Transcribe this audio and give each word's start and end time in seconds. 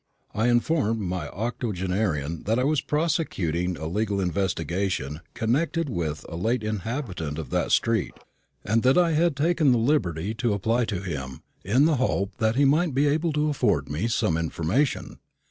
I 0.33 0.47
informed 0.47 0.99
my 1.01 1.27
octogenarian 1.27 2.41
that 2.45 2.57
I 2.57 2.63
was 2.63 2.81
prosecuting 2.81 3.77
a 3.77 3.85
legal 3.85 4.19
investigation 4.19 5.21
connected 5.35 5.89
with 5.89 6.25
a 6.27 6.35
late 6.35 6.63
inhabitant 6.63 7.37
of 7.37 7.51
that 7.51 7.71
street, 7.71 8.15
and 8.65 8.81
that 8.81 8.97
I 8.97 9.11
had 9.11 9.35
taken 9.35 9.71
the 9.71 9.77
liberty 9.77 10.33
to 10.33 10.53
apply 10.53 10.85
to 10.85 11.01
him, 11.03 11.43
in 11.63 11.85
the 11.85 11.97
hope 11.97 12.35
that 12.37 12.55
he 12.55 12.65
might 12.65 12.95
be 12.95 13.05
able 13.05 13.31
to 13.33 13.49
afford 13.49 13.89
me 13.91 14.07
some 14.07 14.37
information. 14.37 15.19